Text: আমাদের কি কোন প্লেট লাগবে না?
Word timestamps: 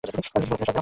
আমাদের 0.03 0.19
কি 0.25 0.29
কোন 0.33 0.43
প্লেট 0.43 0.59
লাগবে 0.59 0.67
না? 0.71 0.77